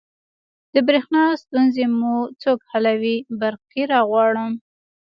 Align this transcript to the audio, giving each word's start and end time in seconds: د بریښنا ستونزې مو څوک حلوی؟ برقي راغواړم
د 0.73 0.75
بریښنا 0.87 1.23
ستونزې 1.43 1.85
مو 1.97 2.13
څوک 2.41 2.59
حلوی؟ 2.71 3.17
برقي 3.41 3.83
راغواړم 3.93 4.51